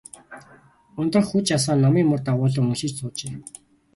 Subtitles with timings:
[1.01, 3.33] Ундрах хүж асаан, номын мөр дагуулан уншиж суужээ.